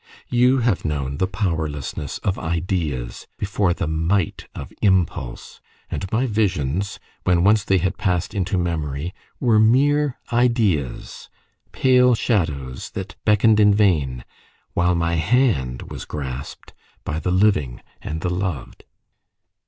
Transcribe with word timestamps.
You 0.29 0.61
have 0.61 0.83
known 0.83 1.17
the 1.17 1.27
powerlessness 1.27 2.17
of 2.23 2.39
ideas 2.39 3.27
before 3.37 3.71
the 3.75 3.85
might 3.85 4.47
of 4.55 4.73
impulse; 4.81 5.61
and 5.91 6.11
my 6.11 6.25
visions, 6.25 6.99
when 7.23 7.43
once 7.43 7.63
they 7.63 7.77
had 7.77 7.99
passed 7.99 8.33
into 8.33 8.57
memory, 8.57 9.13
were 9.39 9.59
mere 9.59 10.17
ideas 10.33 11.29
pale 11.71 12.15
shadows 12.15 12.89
that 12.95 13.15
beckoned 13.25 13.59
in 13.59 13.75
vain, 13.75 14.25
while 14.73 14.95
my 14.95 15.17
hand 15.17 15.83
was 15.91 16.05
grasped 16.05 16.73
by 17.03 17.19
the 17.19 17.29
living 17.29 17.79
and 18.01 18.21
the 18.21 18.29
loved. 18.31 18.85